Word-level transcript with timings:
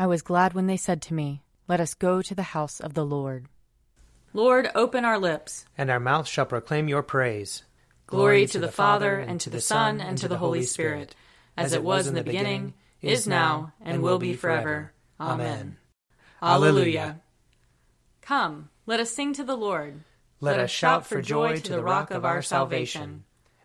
I 0.00 0.06
was 0.06 0.22
glad 0.22 0.54
when 0.54 0.68
they 0.68 0.76
said 0.76 1.02
to 1.02 1.14
me, 1.14 1.42
Let 1.66 1.80
us 1.80 1.94
go 1.94 2.22
to 2.22 2.32
the 2.32 2.54
house 2.54 2.78
of 2.78 2.94
the 2.94 3.04
Lord. 3.04 3.46
Lord, 4.32 4.70
open 4.76 5.04
our 5.04 5.18
lips, 5.18 5.66
and 5.76 5.90
our 5.90 5.98
mouth 5.98 6.28
shall 6.28 6.46
proclaim 6.46 6.86
your 6.86 7.02
praise. 7.02 7.64
Glory 8.06 8.46
to 8.46 8.60
the 8.60 8.70
Father, 8.70 9.18
and 9.18 9.40
to 9.40 9.50
the 9.50 9.60
Son, 9.60 10.00
and 10.00 10.16
to 10.18 10.28
the 10.28 10.38
Holy 10.38 10.62
Spirit, 10.62 11.16
as 11.56 11.72
it 11.72 11.82
was 11.82 12.06
in 12.06 12.14
the 12.14 12.22
beginning, 12.22 12.74
is 13.02 13.26
now, 13.26 13.72
and 13.80 14.00
will 14.00 14.20
be 14.20 14.34
forever. 14.34 14.92
Amen. 15.18 15.78
Alleluia. 16.40 17.20
Come, 18.20 18.68
let 18.86 19.00
us 19.00 19.10
sing 19.10 19.32
to 19.32 19.42
the 19.42 19.56
Lord. 19.56 20.04
Let 20.40 20.60
us 20.60 20.70
shout 20.70 21.06
for 21.06 21.20
joy 21.20 21.58
to 21.58 21.72
the 21.72 21.82
rock 21.82 22.12
of 22.12 22.24
our 22.24 22.40
salvation. 22.40 23.24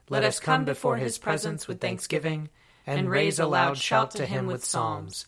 Let 0.09 0.23
us 0.23 0.39
come 0.39 0.65
before 0.65 0.97
his 0.97 1.19
presence 1.19 1.67
with 1.67 1.79
thanksgiving, 1.79 2.49
and 2.87 3.07
raise 3.07 3.37
a 3.37 3.45
loud 3.45 3.77
shout 3.77 4.09
to 4.11 4.25
him 4.25 4.47
with 4.47 4.65
psalms. 4.65 5.27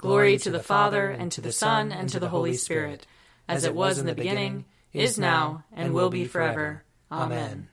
Glory 0.00 0.38
to 0.38 0.50
the 0.50 0.62
Father, 0.62 1.10
and 1.10 1.30
to 1.30 1.42
the 1.42 1.52
Son, 1.52 1.92
and 1.92 2.08
to 2.08 2.18
the 2.18 2.30
Holy 2.30 2.54
Spirit, 2.54 3.06
as 3.46 3.64
it 3.64 3.74
was 3.74 3.98
in 3.98 4.06
the 4.06 4.14
beginning, 4.14 4.64
is 4.94 5.18
now, 5.18 5.62
and 5.74 5.92
will 5.92 6.08
be 6.08 6.24
forever. 6.24 6.84
Amen. 7.12 7.68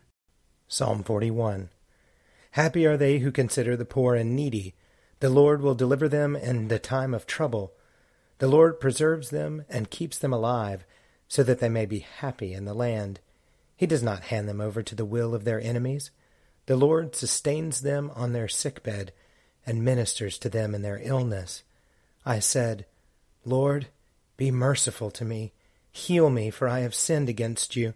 Psalm 0.68 1.04
41 1.04 1.70
Happy 2.52 2.86
are 2.86 2.98
they 2.98 3.20
who 3.20 3.32
consider 3.32 3.78
the 3.78 3.86
poor 3.86 4.14
and 4.14 4.36
needy. 4.36 4.76
The 5.22 5.30
Lord 5.30 5.62
will 5.62 5.74
deliver 5.74 6.10
them 6.10 6.36
in 6.36 6.68
the 6.68 6.80
time 6.80 7.14
of 7.14 7.26
trouble. 7.26 7.72
The 8.40 8.50
Lord 8.50 8.82
preserves 8.82 9.30
them 9.30 9.64
and 9.70 9.90
keeps 9.90 10.18
them 10.18 10.34
alive, 10.34 10.86
so 11.30 11.44
that 11.44 11.62
they 11.62 11.70
may 11.70 11.86
be 11.86 12.00
happy 12.00 12.52
in 12.52 12.66
the 12.66 12.73
land. 12.73 13.22
He 13.78 13.88
does 13.88 14.04
not 14.04 14.23
hand 14.23 14.50
them 14.50 14.60
over 14.60 14.84
to 14.84 14.96
the 14.96 15.06
will 15.06 15.34
of 15.34 15.46
their 15.46 15.62
enemies. 15.62 16.12
The 16.66 16.76
Lord 16.76 17.16
sustains 17.16 17.80
them 17.80 18.12
on 18.16 18.34
their 18.34 18.50
sick 18.50 18.84
bed 18.84 19.14
and 19.66 19.86
ministers 19.86 20.38
to 20.40 20.50
them 20.50 20.76
in 20.76 20.82
their 20.82 21.00
illness. 21.02 21.64
I 22.28 22.39
said, 22.39 22.86
Lord, 23.45 23.88
be 24.36 24.52
merciful 24.52 25.11
to 25.11 25.23
me. 25.23 25.53
Heal 25.94 26.30
me, 26.30 26.50
for 26.50 26.67
I 26.67 26.80
have 26.81 26.94
sinned 26.94 27.30
against 27.30 27.78
you. 27.78 27.94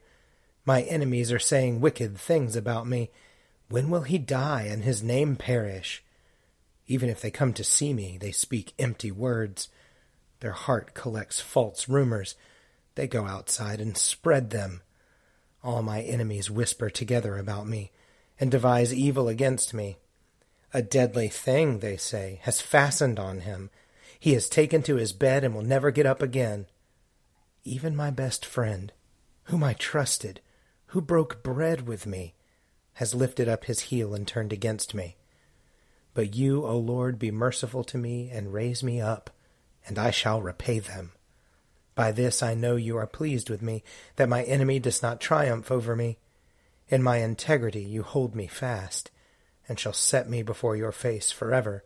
My 0.64 0.84
enemies 0.84 1.34
are 1.34 1.40
saying 1.40 1.82
wicked 1.82 2.18
things 2.18 2.56
about 2.56 2.88
me. 2.88 3.12
When 3.68 3.90
will 3.90 4.04
he 4.04 4.18
die 4.18 4.64
and 4.70 4.86
his 4.86 5.04
name 5.04 5.36
perish? 5.36 6.02
Even 6.88 7.10
if 7.10 7.20
they 7.20 7.30
come 7.30 7.52
to 7.56 7.64
see 7.66 7.94
me, 7.94 8.18
they 8.18 8.32
speak 8.32 8.74
empty 8.80 9.12
words. 9.12 9.68
Their 10.40 10.54
heart 10.54 10.94
collects 10.94 11.42
false 11.42 11.90
rumors. 11.90 12.36
They 12.96 13.08
go 13.08 13.26
outside 13.26 13.82
and 13.82 13.98
spread 13.98 14.52
them. 14.52 14.82
All 15.62 15.82
my 15.84 16.04
enemies 16.04 16.50
whisper 16.50 16.90
together 16.90 17.38
about 17.38 17.68
me 17.68 17.92
and 18.40 18.50
devise 18.50 18.94
evil 18.94 19.28
against 19.28 19.74
me. 19.74 19.98
A 20.74 20.82
deadly 20.82 21.28
thing, 21.28 21.80
they 21.80 21.98
say, 21.98 22.40
has 22.44 22.62
fastened 22.62 23.20
on 23.20 23.42
him. 23.42 23.70
He 24.22 24.36
is 24.36 24.50
taken 24.50 24.84
to 24.84 24.98
his 24.98 25.14
bed 25.14 25.44
and 25.44 25.56
will 25.56 25.64
never 25.64 25.90
get 25.90 26.06
up 26.06 26.22
again. 26.22 26.68
Even 27.64 27.96
my 27.96 28.12
best 28.12 28.46
friend, 28.46 28.94
whom 29.46 29.64
I 29.64 29.74
trusted, 29.74 30.42
who 30.86 31.02
broke 31.02 31.42
bread 31.42 31.88
with 31.88 32.06
me, 32.06 32.36
has 32.94 33.16
lifted 33.16 33.50
up 33.50 33.66
his 33.66 33.80
heel 33.80 34.14
and 34.14 34.28
turned 34.28 34.54
against 34.54 34.94
me. 34.94 35.18
But 36.14 36.36
you, 36.36 36.64
O 36.68 36.78
Lord, 36.78 37.18
be 37.18 37.32
merciful 37.32 37.84
to 37.86 37.98
me 37.98 38.30
and 38.30 38.54
raise 38.54 38.84
me 38.84 39.02
up, 39.02 39.32
and 39.88 39.98
I 39.98 40.12
shall 40.12 40.40
repay 40.40 40.78
them. 40.78 41.14
By 41.96 42.12
this 42.12 42.44
I 42.44 42.54
know 42.54 42.76
you 42.76 42.98
are 42.98 43.08
pleased 43.08 43.50
with 43.50 43.64
me, 43.64 43.84
that 44.18 44.30
my 44.30 44.44
enemy 44.44 44.78
does 44.78 45.02
not 45.02 45.20
triumph 45.20 45.72
over 45.72 45.96
me. 45.96 46.20
In 46.90 47.02
my 47.02 47.18
integrity 47.18 47.82
you 47.82 48.04
hold 48.04 48.36
me 48.36 48.46
fast, 48.46 49.10
and 49.68 49.80
shall 49.80 49.94
set 49.94 50.30
me 50.30 50.44
before 50.44 50.76
your 50.76 50.92
face 50.92 51.32
forever. 51.32 51.84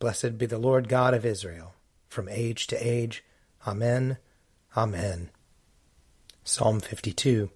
Blessed 0.00 0.38
be 0.38 0.46
the 0.46 0.58
Lord 0.58 0.88
God 0.88 1.12
of 1.12 1.26
Israel, 1.26 1.74
from 2.08 2.28
age 2.28 2.68
to 2.68 2.76
age. 2.76 3.24
Amen. 3.66 4.18
Amen. 4.76 5.30
Psalm 6.44 6.78
52 6.78 7.50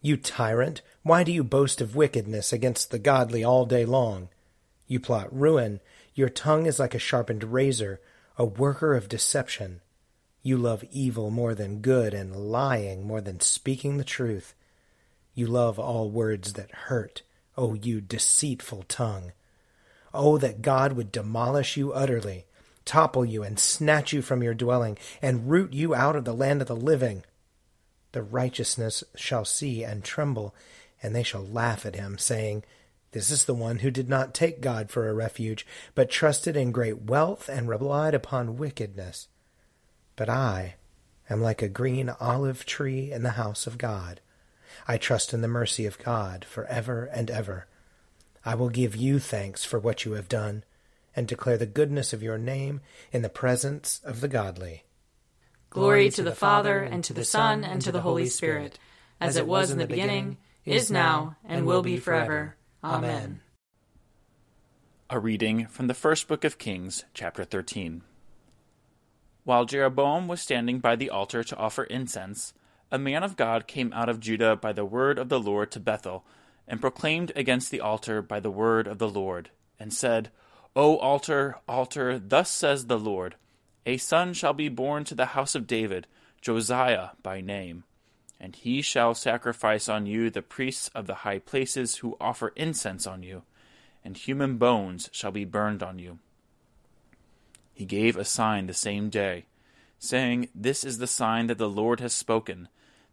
You 0.00 0.16
tyrant, 0.16 0.82
why 1.04 1.22
do 1.22 1.30
you 1.30 1.44
boast 1.44 1.80
of 1.80 1.94
wickedness 1.94 2.52
against 2.52 2.90
the 2.90 2.98
godly 2.98 3.44
all 3.44 3.66
day 3.66 3.84
long? 3.84 4.30
You 4.88 4.98
plot 4.98 5.28
ruin. 5.30 5.78
Your 6.12 6.28
tongue 6.28 6.66
is 6.66 6.80
like 6.80 6.96
a 6.96 6.98
sharpened 6.98 7.44
razor, 7.44 8.00
a 8.36 8.44
worker 8.44 8.96
of 8.96 9.08
deception. 9.08 9.80
You 10.42 10.58
love 10.58 10.82
evil 10.90 11.30
more 11.30 11.54
than 11.54 11.82
good, 11.82 12.12
and 12.12 12.34
lying 12.34 13.06
more 13.06 13.20
than 13.20 13.38
speaking 13.38 13.96
the 13.96 14.02
truth. 14.02 14.56
You 15.34 15.46
love 15.46 15.78
all 15.78 16.10
words 16.10 16.54
that 16.54 16.72
hurt, 16.72 17.22
O 17.56 17.74
you 17.74 18.00
deceitful 18.00 18.86
tongue. 18.88 19.30
Oh, 20.12 20.38
that 20.38 20.62
God 20.62 20.94
would 20.94 21.12
demolish 21.12 21.76
you 21.76 21.92
utterly, 21.92 22.46
topple 22.84 23.24
you, 23.24 23.42
and 23.42 23.58
snatch 23.58 24.12
you 24.12 24.22
from 24.22 24.42
your 24.42 24.54
dwelling, 24.54 24.98
and 25.22 25.50
root 25.50 25.72
you 25.72 25.94
out 25.94 26.16
of 26.16 26.24
the 26.24 26.34
land 26.34 26.60
of 26.60 26.68
the 26.68 26.76
living. 26.76 27.24
The 28.12 28.22
righteousness 28.22 29.04
shall 29.14 29.44
see 29.44 29.84
and 29.84 30.02
tremble, 30.02 30.54
and 31.02 31.14
they 31.14 31.22
shall 31.22 31.44
laugh 31.44 31.86
at 31.86 31.94
him, 31.94 32.18
saying, 32.18 32.64
This 33.12 33.30
is 33.30 33.44
the 33.44 33.54
one 33.54 33.78
who 33.78 33.90
did 33.90 34.08
not 34.08 34.34
take 34.34 34.60
God 34.60 34.90
for 34.90 35.08
a 35.08 35.14
refuge, 35.14 35.66
but 35.94 36.10
trusted 36.10 36.56
in 36.56 36.72
great 36.72 37.02
wealth 37.02 37.48
and 37.48 37.68
relied 37.68 38.14
upon 38.14 38.56
wickedness. 38.56 39.28
But 40.16 40.28
I 40.28 40.74
am 41.30 41.40
like 41.40 41.62
a 41.62 41.68
green 41.68 42.10
olive 42.20 42.66
tree 42.66 43.12
in 43.12 43.22
the 43.22 43.30
house 43.30 43.66
of 43.66 43.78
God. 43.78 44.20
I 44.88 44.98
trust 44.98 45.32
in 45.32 45.40
the 45.40 45.48
mercy 45.48 45.86
of 45.86 45.98
God 45.98 46.44
for 46.44 46.66
ever 46.66 47.04
and 47.04 47.30
ever. 47.30 47.66
I 48.44 48.54
will 48.54 48.70
give 48.70 48.96
you 48.96 49.18
thanks 49.18 49.64
for 49.64 49.78
what 49.78 50.04
you 50.04 50.12
have 50.12 50.28
done, 50.28 50.64
and 51.14 51.28
declare 51.28 51.58
the 51.58 51.66
goodness 51.66 52.12
of 52.12 52.22
your 52.22 52.38
name 52.38 52.80
in 53.12 53.22
the 53.22 53.28
presence 53.28 54.00
of 54.04 54.20
the 54.20 54.28
godly. 54.28 54.84
Glory 55.68 56.10
to 56.10 56.22
the 56.22 56.34
Father, 56.34 56.78
and 56.78 57.04
to 57.04 57.12
the 57.12 57.24
Son, 57.24 57.64
and 57.64 57.82
to 57.82 57.92
the 57.92 58.00
Holy 58.00 58.26
Spirit, 58.26 58.78
as 59.20 59.36
it 59.36 59.46
was 59.46 59.70
in 59.70 59.78
the 59.78 59.86
beginning, 59.86 60.38
is 60.64 60.90
now, 60.90 61.36
and 61.44 61.66
will 61.66 61.82
be 61.82 61.96
forever. 61.96 62.56
Amen. 62.82 63.40
A 65.10 65.18
reading 65.18 65.66
from 65.66 65.86
the 65.86 65.94
first 65.94 66.26
book 66.26 66.44
of 66.44 66.58
Kings, 66.58 67.04
chapter 67.12 67.44
13. 67.44 68.02
While 69.44 69.64
Jeroboam 69.64 70.28
was 70.28 70.40
standing 70.40 70.78
by 70.78 70.96
the 70.96 71.10
altar 71.10 71.42
to 71.44 71.56
offer 71.56 71.84
incense, 71.84 72.52
a 72.90 72.98
man 72.98 73.22
of 73.22 73.36
God 73.36 73.66
came 73.66 73.92
out 73.92 74.08
of 74.08 74.20
Judah 74.20 74.56
by 74.56 74.72
the 74.72 74.84
word 74.84 75.18
of 75.18 75.28
the 75.28 75.40
Lord 75.40 75.70
to 75.72 75.80
Bethel, 75.80 76.24
and 76.70 76.80
proclaimed 76.80 77.32
against 77.34 77.72
the 77.72 77.80
altar 77.80 78.22
by 78.22 78.38
the 78.38 78.50
word 78.50 78.86
of 78.86 78.98
the 78.98 79.08
Lord, 79.08 79.50
and 79.80 79.92
said, 79.92 80.30
O 80.76 80.98
altar, 80.98 81.56
altar, 81.66 82.16
thus 82.16 82.48
says 82.48 82.86
the 82.86 82.98
Lord, 82.98 83.34
A 83.84 83.96
son 83.96 84.32
shall 84.32 84.52
be 84.52 84.68
born 84.68 85.02
to 85.04 85.16
the 85.16 85.26
house 85.26 85.56
of 85.56 85.66
David, 85.66 86.06
Josiah 86.40 87.08
by 87.24 87.40
name. 87.40 87.82
And 88.38 88.54
he 88.54 88.82
shall 88.82 89.14
sacrifice 89.14 89.88
on 89.88 90.06
you 90.06 90.30
the 90.30 90.42
priests 90.42 90.88
of 90.94 91.08
the 91.08 91.16
high 91.16 91.40
places 91.40 91.96
who 91.96 92.16
offer 92.20 92.52
incense 92.54 93.04
on 93.04 93.24
you, 93.24 93.42
and 94.04 94.16
human 94.16 94.56
bones 94.56 95.10
shall 95.12 95.32
be 95.32 95.44
burned 95.44 95.82
on 95.82 95.98
you. 95.98 96.20
He 97.74 97.84
gave 97.84 98.16
a 98.16 98.24
sign 98.24 98.68
the 98.68 98.74
same 98.74 99.08
day, 99.08 99.46
saying, 99.98 100.48
This 100.54 100.84
is 100.84 100.98
the 100.98 101.08
sign 101.08 101.48
that 101.48 101.58
the 101.58 101.68
Lord 101.68 101.98
has 101.98 102.12
spoken. 102.12 102.68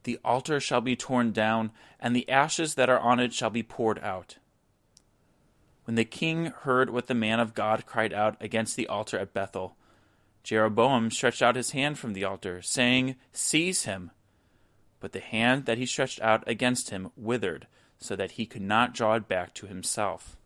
The 0.07 0.21
altar 0.23 0.61
shall 0.61 0.79
be 0.79 0.95
torn 0.95 1.33
down, 1.33 1.71
and 1.99 2.15
the 2.15 2.29
ashes 2.29 2.75
that 2.75 2.89
are 2.89 2.97
on 2.97 3.19
it 3.19 3.33
shall 3.33 3.49
be 3.49 3.61
poured 3.61 3.99
out. 3.99 4.37
When 5.83 5.95
the 5.95 6.05
king 6.05 6.45
heard 6.45 6.89
what 6.89 7.07
the 7.07 7.13
man 7.13 7.41
of 7.41 7.53
God 7.53 7.85
cried 7.85 8.13
out 8.13 8.37
against 8.39 8.77
the 8.77 8.87
altar 8.87 9.19
at 9.19 9.33
Bethel, 9.33 9.75
Jeroboam 10.43 11.11
stretched 11.11 11.41
out 11.41 11.57
his 11.57 11.71
hand 11.71 11.99
from 11.99 12.13
the 12.13 12.23
altar, 12.23 12.61
saying, 12.61 13.17
Seize 13.33 13.83
him. 13.83 14.11
But 15.01 15.11
the 15.11 15.19
hand 15.19 15.65
that 15.65 15.77
he 15.77 15.85
stretched 15.85 16.21
out 16.21 16.41
against 16.47 16.89
him 16.89 17.11
withered, 17.17 17.67
so 17.97 18.15
that 18.15 18.31
he 18.31 18.45
could 18.45 18.61
not 18.61 18.93
draw 18.93 19.15
it 19.15 19.27
back 19.27 19.53
to 19.55 19.67
himself. 19.67 20.37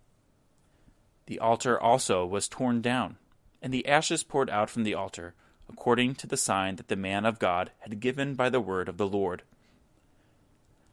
The 1.27 1.37
altar 1.37 1.79
also 1.79 2.25
was 2.25 2.47
torn 2.47 2.81
down 2.81 3.17
and 3.61 3.71
the 3.71 3.87
ashes 3.87 4.23
poured 4.23 4.49
out 4.49 4.69
from 4.69 4.83
the 4.83 4.95
altar, 4.95 5.35
according 5.71 6.15
to 6.15 6.27
the 6.27 6.37
sign 6.37 6.75
that 6.75 6.89
the 6.89 6.95
man 6.95 7.25
of 7.25 7.39
God 7.39 7.71
had 7.79 8.01
given 8.01 8.35
by 8.35 8.49
the 8.49 8.59
word 8.59 8.89
of 8.89 8.97
the 8.97 9.07
Lord. 9.07 9.43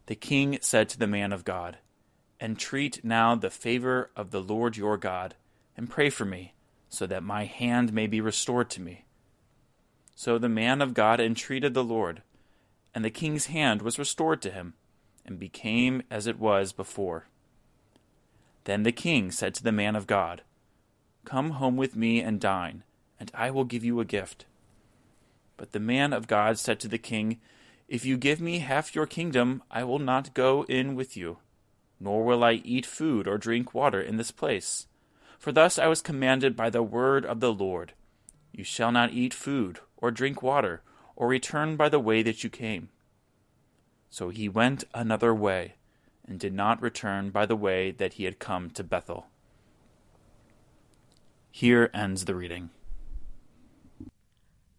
The 0.06 0.14
king 0.14 0.58
said 0.60 0.88
to 0.90 0.98
the 0.98 1.06
man 1.06 1.32
of 1.32 1.44
God, 1.44 1.78
Entreat 2.40 3.04
now 3.04 3.34
the 3.34 3.50
favor 3.50 4.10
of 4.14 4.30
the 4.30 4.40
Lord 4.40 4.76
your 4.76 4.96
God, 4.96 5.34
and 5.76 5.90
pray 5.90 6.10
for 6.10 6.25
me, 6.25 6.54
so 6.88 7.06
that 7.06 7.25
my 7.25 7.44
hand 7.44 7.92
may 7.92 8.06
be 8.06 8.20
restored 8.20 8.70
to 8.70 8.80
me. 8.80 9.04
So 10.14 10.38
the 10.38 10.48
man 10.48 10.80
of 10.80 10.94
God 10.94 11.20
entreated 11.20 11.75
the 11.75 11.84
Lord, 11.84 12.22
and 12.94 13.04
the 13.04 13.10
king's 13.10 13.46
hand 13.46 13.82
was 13.82 13.98
restored 13.98 14.40
to 14.42 14.50
him, 14.50 14.75
and 15.26 15.38
became 15.38 16.02
as 16.10 16.26
it 16.26 16.38
was 16.38 16.72
before. 16.72 17.26
Then 18.64 18.84
the 18.84 18.92
king 18.92 19.32
said 19.32 19.54
to 19.54 19.64
the 19.64 19.72
man 19.72 19.96
of 19.96 20.06
God, 20.06 20.42
Come 21.25 21.50
home 21.50 21.76
with 21.76 21.96
me 21.96 22.20
and 22.20 22.40
dine, 22.40 22.84
and 23.19 23.30
I 23.34 23.50
will 23.50 23.64
give 23.64 23.84
you 23.84 23.98
a 23.98 24.04
gift. 24.04 24.46
But 25.58 25.72
the 25.72 25.81
man 25.81 26.14
of 26.14 26.28
God 26.28 26.58
said 26.58 26.81
to 26.81 26.88
the 26.88 26.99
king, 26.99 27.40
If 27.88 28.06
you 28.06 28.16
give 28.16 28.40
me 28.40 28.60
half 28.60 28.94
your 28.94 29.06
kingdom, 29.06 29.62
I 29.70 29.84
will 29.84 29.99
not 29.99 30.32
go 30.32 30.64
in 30.69 30.94
with 30.94 31.16
you, 31.16 31.38
nor 32.00 32.25
will 32.25 32.43
I 32.43 32.52
eat 32.52 32.87
food 32.87 33.28
or 33.28 33.37
drink 33.37 33.75
water 33.75 34.00
in 34.00 34.16
this 34.16 34.31
place. 34.31 34.87
For 35.38 35.52
thus 35.52 35.78
I 35.78 35.88
was 35.88 36.00
commanded 36.00 36.56
by 36.56 36.70
the 36.70 36.82
word 36.82 37.26
of 37.26 37.40
the 37.40 37.52
Lord 37.52 37.93
You 38.52 38.64
shall 38.64 38.93
not 38.93 39.12
eat 39.12 39.34
food 39.34 39.81
or 39.96 40.10
drink 40.12 40.43
water, 40.43 40.81
or 41.16 41.26
return 41.26 41.76
by 41.76 41.88
the 41.88 41.99
way 41.99 42.22
that 42.22 42.44
you 42.44 42.50
came. 42.50 42.88
So 44.11 44.28
he 44.28 44.49
went 44.49 44.84
another 44.94 45.34
way, 45.34 45.75
and 46.26 46.38
did 46.38 46.54
not 46.54 46.81
return 46.81 47.31
by 47.31 47.46
the 47.46 47.56
way 47.56 47.90
that 47.90 48.14
he 48.14 48.25
had 48.25 48.38
come 48.38 48.70
to 48.70 48.84
Bethel. 48.84 49.26
Here 51.50 51.90
ends 51.93 52.26
the 52.26 52.37
reading. 52.37 52.70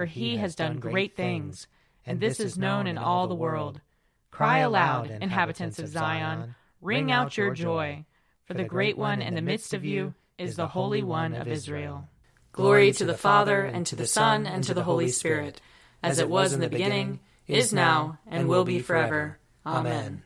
for 0.00 0.06
he 0.06 0.38
has 0.38 0.54
done 0.54 0.78
great 0.78 1.14
things, 1.14 1.66
and 2.06 2.20
this 2.20 2.40
is 2.40 2.56
known 2.56 2.86
in 2.86 2.96
all 2.96 3.28
the 3.28 3.34
world. 3.34 3.82
Cry 4.30 4.60
aloud, 4.60 5.10
inhabitants 5.10 5.78
of 5.78 5.88
Zion, 5.88 6.54
ring 6.80 7.12
out 7.12 7.36
your 7.36 7.52
joy, 7.52 8.06
for 8.46 8.54
the 8.54 8.64
great 8.64 8.96
one 8.96 9.20
in 9.20 9.34
the 9.34 9.42
midst 9.42 9.74
of 9.74 9.84
you 9.84 10.14
is 10.38 10.56
the 10.56 10.68
Holy 10.68 11.02
One 11.02 11.34
of 11.34 11.46
Israel. 11.46 12.08
Glory 12.52 12.92
to 12.92 13.04
the 13.04 13.12
Father, 13.12 13.60
and 13.60 13.84
to 13.88 13.94
the 13.94 14.06
Son, 14.06 14.46
and 14.46 14.64
to 14.64 14.72
the 14.72 14.84
Holy 14.84 15.08
Spirit 15.08 15.60
as 16.02 16.18
it 16.18 16.30
was 16.30 16.54
in 16.54 16.60
the 16.60 16.70
beginning, 16.70 17.20
is 17.46 17.70
now, 17.70 18.20
and 18.26 18.48
will 18.48 18.64
be 18.64 18.78
forever. 18.80 19.38
Amen. 19.66 20.22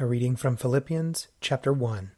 A 0.00 0.06
reading 0.06 0.34
from 0.34 0.56
Philippians 0.56 1.28
chapter 1.40 1.72
1. 1.72 2.10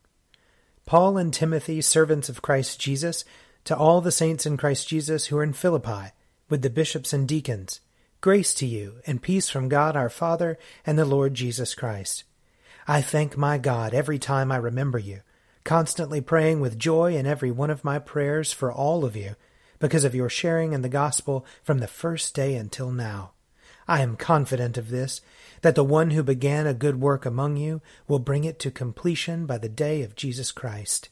Paul 0.87 1.19
and 1.19 1.31
Timothy, 1.31 1.83
servants 1.83 2.31
of 2.31 2.41
Christ 2.41 2.81
Jesus, 2.81 3.27
to 3.65 3.77
all 3.77 4.01
the 4.01 4.11
saints 4.11 4.47
in 4.47 4.57
Christ 4.57 4.89
Jesus 4.89 5.27
who 5.27 5.37
are 5.37 5.45
in 5.45 5.53
Philippi, 5.53 6.15
with 6.51 6.63
the 6.63 6.69
bishops 6.69 7.13
and 7.13 7.27
deacons, 7.27 7.81
grace 8.21 8.53
to 8.55 8.67
you 8.67 8.97
and 9.07 9.23
peace 9.23 9.49
from 9.49 9.69
God 9.69 9.97
our 9.97 10.11
Father 10.11 10.59
and 10.85 10.99
the 10.99 11.05
Lord 11.05 11.35
Jesus 11.35 11.75
Christ. 11.75 12.25
I 12.87 13.01
thank 13.01 13.37
my 13.37 13.57
God 13.57 13.95
every 13.95 14.19
time 14.19 14.51
I 14.51 14.57
remember 14.57 14.99
you, 14.99 15.21
constantly 15.65 16.21
praying 16.21 16.61
with 16.61 16.79
joy 16.79 17.17
in 17.17 17.27
every 17.27 17.51
one 17.51 17.71
of 17.71 17.85
my 17.85 17.99
prayers 17.99 18.53
for 18.53 18.73
all 18.73 19.05
of 19.05 19.17
you 19.17 19.37
because 19.79 20.05
of 20.05 20.15
your 20.15 20.29
sharing 20.29 20.73
in 20.73 20.83
the 20.83 20.89
gospel 20.89 21.47
from 21.63 21.79
the 21.79 21.87
first 21.87 22.35
day 22.35 22.57
until 22.57 22.91
now. 22.91 23.33
I 23.89 24.03
am 24.03 24.17
confident 24.17 24.77
of 24.77 24.91
this, 24.91 25.21
that 25.63 25.75
the 25.75 25.85
one 25.85 26.11
who 26.11 26.23
began 26.23 26.67
a 26.67 26.75
good 26.75 27.01
work 27.01 27.27
among 27.27 27.57
you 27.57 27.81
will 28.07 28.19
bring 28.19 28.45
it 28.45 28.59
to 28.61 28.71
completion 28.71 29.47
by 29.47 29.59
the 29.59 29.69
day 29.69 30.03
of 30.03 30.15
Jesus 30.15 30.53
Christ. 30.53 31.09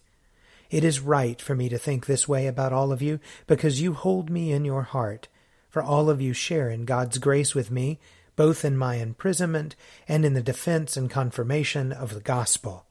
It 0.70 0.84
is 0.84 1.00
right 1.00 1.40
for 1.40 1.54
me 1.54 1.68
to 1.68 1.78
think 1.78 2.06
this 2.06 2.28
way 2.28 2.46
about 2.46 2.72
all 2.72 2.92
of 2.92 3.00
you, 3.00 3.20
because 3.46 3.80
you 3.80 3.94
hold 3.94 4.28
me 4.28 4.52
in 4.52 4.64
your 4.64 4.82
heart, 4.82 5.28
for 5.68 5.82
all 5.82 6.10
of 6.10 6.20
you 6.20 6.32
share 6.32 6.70
in 6.70 6.84
God's 6.84 7.18
grace 7.18 7.54
with 7.54 7.70
me, 7.70 7.98
both 8.36 8.64
in 8.64 8.76
my 8.76 8.96
imprisonment 8.96 9.74
and 10.06 10.24
in 10.24 10.34
the 10.34 10.42
defense 10.42 10.96
and 10.96 11.10
confirmation 11.10 11.90
of 11.90 12.14
the 12.14 12.20
gospel. 12.20 12.86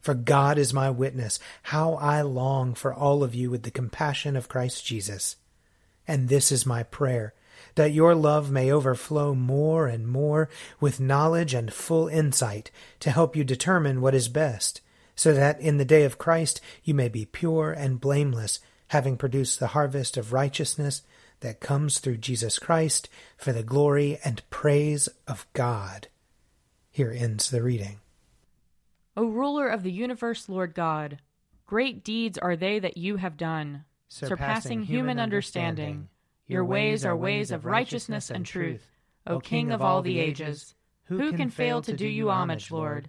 For 0.00 0.14
God 0.14 0.58
is 0.58 0.74
my 0.74 0.90
witness, 0.90 1.38
how 1.62 1.94
I 1.94 2.22
long 2.22 2.74
for 2.74 2.92
all 2.92 3.22
of 3.22 3.34
you 3.34 3.50
with 3.50 3.62
the 3.62 3.70
compassion 3.70 4.36
of 4.36 4.48
Christ 4.48 4.84
Jesus. 4.84 5.36
And 6.08 6.28
this 6.28 6.50
is 6.50 6.66
my 6.66 6.82
prayer, 6.82 7.34
that 7.76 7.92
your 7.92 8.16
love 8.16 8.50
may 8.50 8.72
overflow 8.72 9.34
more 9.34 9.86
and 9.86 10.08
more 10.08 10.48
with 10.80 10.98
knowledge 10.98 11.54
and 11.54 11.72
full 11.72 12.08
insight 12.08 12.72
to 12.98 13.12
help 13.12 13.36
you 13.36 13.44
determine 13.44 14.00
what 14.00 14.14
is 14.14 14.28
best, 14.28 14.80
so 15.14 15.32
that 15.32 15.60
in 15.60 15.76
the 15.76 15.84
day 15.84 16.04
of 16.04 16.18
Christ 16.18 16.60
you 16.82 16.94
may 16.94 17.08
be 17.08 17.24
pure 17.24 17.72
and 17.72 18.00
blameless, 18.00 18.60
having 18.88 19.16
produced 19.16 19.58
the 19.58 19.68
harvest 19.68 20.16
of 20.16 20.32
righteousness 20.32 21.02
that 21.40 21.60
comes 21.60 21.98
through 21.98 22.18
Jesus 22.18 22.58
Christ 22.58 23.08
for 23.36 23.52
the 23.52 23.62
glory 23.62 24.18
and 24.24 24.48
praise 24.50 25.08
of 25.26 25.46
God. 25.52 26.08
Here 26.90 27.12
ends 27.16 27.50
the 27.50 27.62
reading. 27.62 28.00
O 29.16 29.26
ruler 29.26 29.68
of 29.68 29.82
the 29.82 29.92
universe, 29.92 30.48
Lord 30.48 30.74
God, 30.74 31.18
great 31.66 32.04
deeds 32.04 32.38
are 32.38 32.56
they 32.56 32.78
that 32.78 32.96
you 32.96 33.16
have 33.16 33.36
done, 33.36 33.84
surpassing 34.08 34.82
human 34.82 35.18
understanding. 35.18 36.08
Your 36.46 36.64
ways 36.64 37.04
are 37.04 37.16
ways 37.16 37.50
of 37.50 37.64
righteousness 37.64 38.30
and 38.30 38.44
truth, 38.44 38.86
O 39.26 39.40
King 39.40 39.72
of 39.72 39.82
all 39.82 40.02
the 40.02 40.18
ages. 40.18 40.74
Who 41.04 41.32
can 41.32 41.50
fail 41.50 41.82
to 41.82 41.92
do 41.92 42.06
you 42.06 42.30
homage, 42.30 42.70
Lord, 42.70 43.08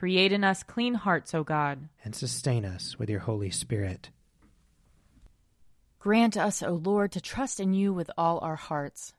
Create 0.00 0.32
in 0.32 0.44
us 0.44 0.62
clean 0.62 0.94
hearts, 0.94 1.34
O 1.34 1.44
God, 1.44 1.90
and 2.02 2.16
sustain 2.16 2.64
us 2.64 2.98
with 2.98 3.10
your 3.10 3.20
Holy 3.20 3.50
Spirit. 3.50 4.08
Grant 5.98 6.38
us, 6.38 6.62
O 6.62 6.72
Lord, 6.72 7.12
to 7.12 7.20
trust 7.20 7.60
in 7.60 7.74
you 7.74 7.92
with 7.92 8.10
all 8.16 8.38
our 8.38 8.56
hearts. 8.56 9.12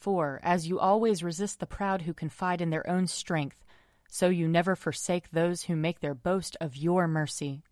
For, 0.00 0.40
as 0.42 0.66
you 0.66 0.80
always 0.80 1.22
resist 1.22 1.60
the 1.60 1.66
proud 1.66 2.00
who 2.00 2.14
confide 2.14 2.62
in 2.62 2.70
their 2.70 2.88
own 2.88 3.08
strength, 3.08 3.62
so 4.08 4.30
you 4.30 4.48
never 4.48 4.74
forsake 4.74 5.32
those 5.32 5.64
who 5.64 5.76
make 5.76 6.00
their 6.00 6.14
boast 6.14 6.56
of 6.62 6.78
your 6.78 7.06
mercy. 7.06 7.62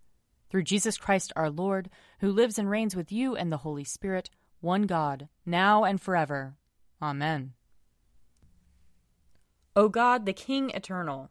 Through 0.51 0.65
Jesus 0.65 0.99
Christ 0.99 1.33
our 1.35 1.49
Lord, 1.49 1.89
who 2.19 2.31
lives 2.31 2.59
and 2.59 2.69
reigns 2.69 2.95
with 2.95 3.11
you 3.11 3.35
and 3.35 3.51
the 3.51 3.57
Holy 3.65 3.85
Spirit, 3.85 4.29
one 4.61 4.83
God, 4.83 5.31
now 5.47 5.85
and 5.85 5.99
forever. 5.99 6.57
Amen. 7.01 7.55
O 9.75 9.89
God, 9.89 10.27
the 10.27 10.35
King 10.35 10.69
eternal, 10.75 11.31